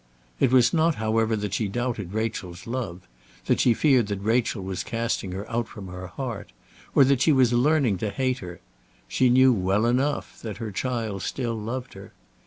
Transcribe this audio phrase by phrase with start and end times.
[0.39, 3.07] It was not, however, that she doubted Rachel's love,
[3.45, 6.53] that she feared that Rachel was casting her out from her heart,
[6.95, 8.61] or that she was learning to hate her.
[9.07, 12.13] She knew well enough that her child still loved her.